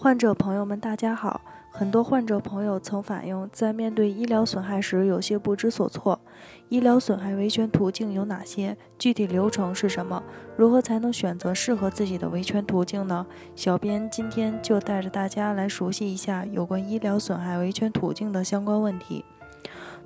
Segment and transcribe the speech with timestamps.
[0.00, 1.40] 患者朋友们，大家好。
[1.72, 6.20] 很多患者朋友曾反映，在面对医疗损害时有些不知所措。
[6.68, 8.76] 医疗损害维权途径有哪些？
[8.96, 10.22] 具体流程是什么？
[10.56, 13.26] 如何才能选择适合自己的维权途径呢？
[13.56, 19.24] 小编今天就带着大家来熟悉一下有关医疗损害维权途径的相关问题。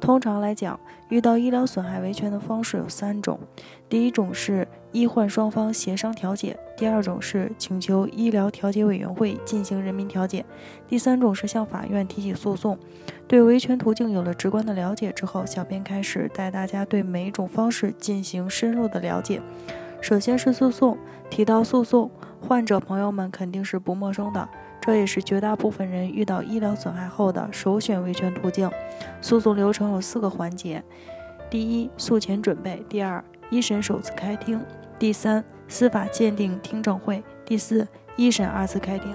[0.03, 0.79] 通常来讲，
[1.11, 3.39] 遇到医疗损害维权的方式有三种：
[3.89, 10.43] 第一种是医患双方协商调解；第二种是请求医疗调解委员会进行人民调解；
[10.89, 12.77] 第三种是向法院提起诉讼。
[13.29, 19.41] 对维权途径有了直观的了解之后，小编开始带大家对每一种方式进行深入的了解。
[20.01, 20.99] 首先是诉讼，
[21.31, 22.11] 提到诉讼，
[22.47, 24.49] 患者朋友们肯定是不陌生的。
[24.81, 28.69] 这也是绝大部分人遇到医疗损害后的首选维权途径。
[29.21, 30.83] 诉讼流程有四个环节：
[31.49, 34.59] 第一，诉前准备；第二，一审首次开庭；
[34.99, 39.15] 第三，司法鉴定听证会；第四，一审二次开庭。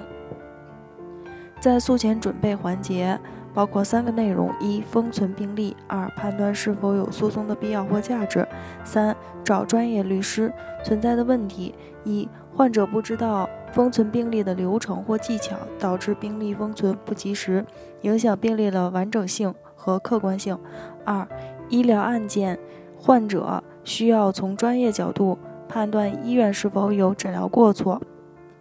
[1.60, 3.20] 在诉前准备环节。
[3.58, 8.46] 包括三个内容：一、封存病历；二、判断是否有诉讼的必要或价值；
[8.84, 10.54] 三、找专业律师。
[10.84, 17.66] 存在的问题：一、患者不知道封存病历的流程或技巧，导致病历封存不及时，
[18.02, 20.56] 影响病历的完整性和客观性；
[21.04, 21.28] 二、
[21.68, 22.60] 医疗案件，
[22.96, 25.36] 患者需要从专业角度
[25.68, 28.00] 判断医院是否有诊疗过错，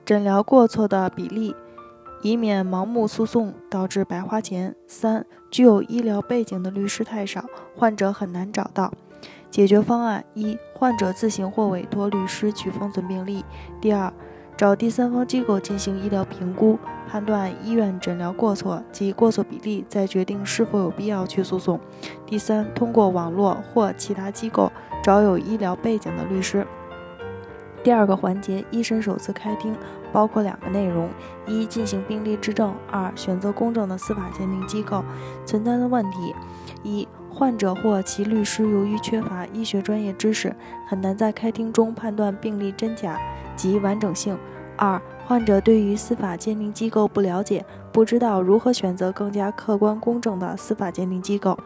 [0.07, 1.55] 诊疗过错的比例。
[2.27, 4.75] 以免盲目诉讼导致白花钱。
[4.89, 7.45] 三、具有医疗背景的律师太少，
[7.77, 8.93] 患者很难找到。
[9.49, 13.45] 解决方案：一、患者自行或委托律师去封存病历；
[13.81, 14.13] 第二，
[14.57, 16.77] 找第三方机构进行医疗评估，
[17.09, 21.79] 判断医院诊疗过错及过错比例，再决定是否有必要去诉讼；
[22.27, 26.67] 第三，通过网络或其他机构找有医疗背景的律师。
[27.85, 29.73] 第二个环节，一审首次开庭，
[30.17, 31.11] 包括两个内容：
[31.47, 35.05] 一、进行病例质证；二、选择公正的司法鉴定机构。
[35.45, 36.35] 存在的问题：
[36.83, 40.57] 一、患者或其律师由于缺乏医学专业知识，
[40.89, 43.21] 很难在开庭中判断病例真假
[43.57, 44.35] 及完整性；
[44.79, 47.63] 二、患者对于司法鉴定机构不了解，
[47.93, 51.59] 不知道如何选择更加客观公正的司法鉴定机构。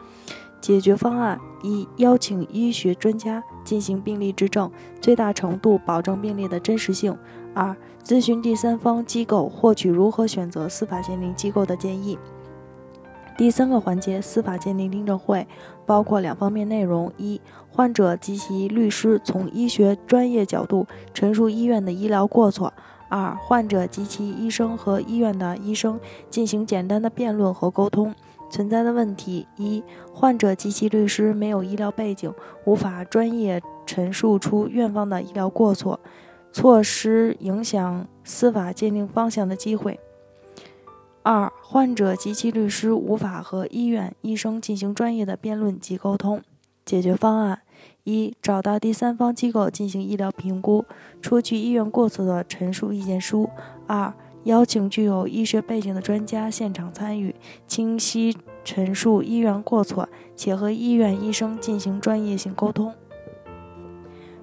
[0.59, 7.13] 解决方案：一、邀请医学专家进行病例质证，最大程度保证病例的真实性；
[7.53, 12.17] 二、咨询第三方机构，获取如何选择司法鉴定机构的建议。
[13.37, 15.47] 第三个环节，司法鉴定听证会
[15.85, 17.41] 包括两方面内容：一、
[17.71, 22.71] 患者及其律师从医学专业角度陈述医院的医疗过错；
[23.09, 25.99] 二、患者及其医生和医院的医生
[26.29, 28.13] 进行简单的辩论和沟通。
[28.51, 29.81] 存在的问题：一、
[30.13, 32.31] 患者及其律师没有医疗背景，
[32.65, 35.99] 无法专业陈述出院方的医疗过错，
[36.51, 39.93] 错失影响司法鉴定方向的机会；
[41.23, 46.41] 二、患者及其律师无法和医院医生进行专业的辩论及沟通。
[46.83, 47.61] 解决方案：
[48.03, 50.83] 一、找到第三方机构进行医疗评估，
[51.21, 53.47] 出具医院过错的陈述意见书；
[53.87, 54.13] 二、
[54.43, 57.35] 邀请具有医学背景的专家现场参与，
[57.67, 62.93] 清晰陈述医院过错，且和医院医生进行专业性沟通。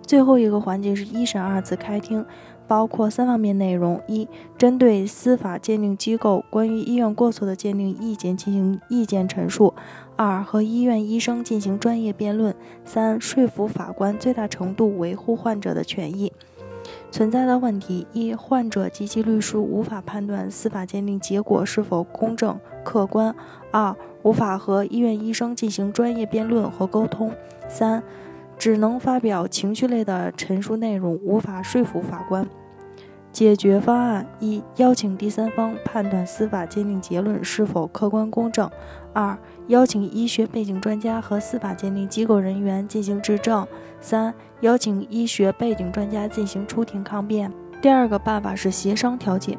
[0.03, 2.25] 最后一个环节是一审二次开庭，
[2.67, 4.27] 包括三方面内容：一、
[4.57, 9.75] 针对司法鉴定机构关于医院过错的鉴定意见进行意见陈述；
[10.17, 12.55] 二、和医院医生进行专业辩论；
[12.87, 16.33] 三、说服法官最大程度维护患者的权益。
[17.11, 23.35] 存在的问题：一、患者及其律师无法判断司法鉴定结果是否公正客观；
[23.71, 27.31] 二、无法和医院医生进行专业辩论和沟通；
[27.69, 28.03] 三、
[28.59, 32.47] 只能发表情绪类的陈述内容，无法说服法官。
[33.31, 38.69] 解决方案：一、邀请第三方判断司法鉴定结论是否客观公正；
[39.13, 43.65] 二、邀请医学背景专家和司法鉴定机构人员进行质证；
[44.01, 47.53] 三、邀请医学背景专家进行出庭抗辩。
[47.81, 49.57] 第二个办法是协商调解，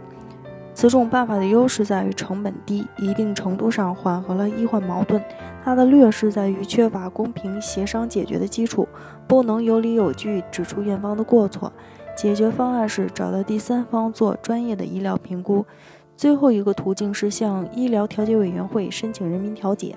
[0.73, 5.21] 此种办法的优势在于成本低，一定程度上缓和了医患矛盾；
[5.63, 8.85] 它的劣势在于缺乏公平协商解决的基础，
[9.25, 11.71] 不能有理有据指出院方的过错。
[12.19, 15.65] 解决方案是找到第三方做专业的医疗评估。
[16.17, 19.95] 最后一个途径是向医疗调解委员会申请人民调解。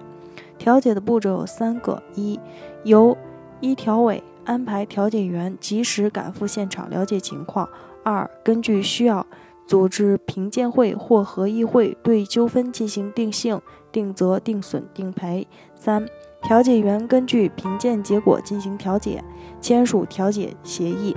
[0.57, 2.39] 调解的步骤有三个：一、
[2.85, 3.19] 由
[3.59, 7.67] 医调委安排调解员及时赶赴现场了解情况；
[8.05, 9.27] 二、根据需要
[9.67, 13.61] 组织评鉴会或合议会对纠纷进行定性、
[13.91, 15.45] 定责、定损、定赔；
[15.75, 16.07] 三、
[16.41, 19.25] 调解员根据评鉴结果进行调解，
[19.61, 21.17] 签署调解协议。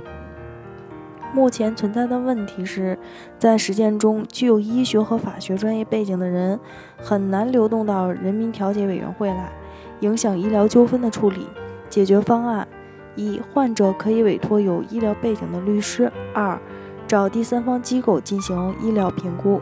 [1.34, 2.98] 目前存在的问题是，
[3.38, 6.58] 在实践中，具有医学和法学专业背景的人
[6.96, 9.52] 很难流动到人民调解委员会来，
[10.00, 11.46] 影响医疗纠纷的处理。
[11.90, 12.66] 解决方案：
[13.14, 16.58] 一、患者可以委托有医疗背景的律师；二、
[17.06, 19.60] 找第三方机构进行医疗评估。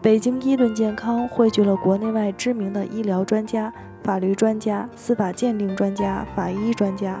[0.00, 3.72] 北京医盾健康汇聚了国内外知名的医疗专家、
[4.02, 7.20] 法律专家、司法鉴定专家、法医专家，